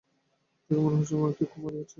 দেখে 0.69 0.81
মনে 0.81 0.95
হচ্ছে, 0.97 1.15
মাকিও 1.15 1.47
খুব 1.51 1.61
মজা 1.63 1.77
পাচ্ছে। 1.77 1.89